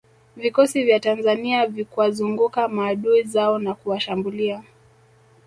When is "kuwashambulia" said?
3.75-4.63